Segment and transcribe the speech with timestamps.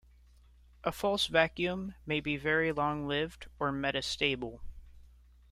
[0.83, 4.61] A false vacuum may be very long-lived, or "metastable".